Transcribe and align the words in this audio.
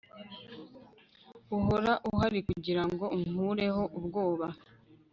uhora 1.57 1.91
uhari 2.11 2.39
kugirango 2.47 3.05
unkureho 3.17 3.83
ubwoba 3.97 4.47